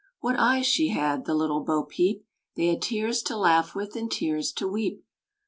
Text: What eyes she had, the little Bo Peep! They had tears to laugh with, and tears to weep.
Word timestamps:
What 0.19 0.35
eyes 0.39 0.65
she 0.65 0.87
had, 0.87 1.25
the 1.25 1.35
little 1.35 1.59
Bo 1.63 1.83
Peep! 1.83 2.25
They 2.55 2.65
had 2.69 2.81
tears 2.81 3.21
to 3.21 3.37
laugh 3.37 3.75
with, 3.75 3.95
and 3.95 4.11
tears 4.11 4.51
to 4.53 4.67
weep. 4.67 5.05